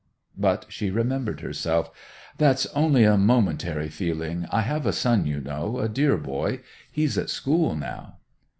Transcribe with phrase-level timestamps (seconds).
[0.35, 1.91] But she remembered herself.
[2.39, 4.47] 'That's only a momentary feeling.
[4.49, 6.61] I have a son, you know, a dear boy.
[6.91, 8.17] He's at school now.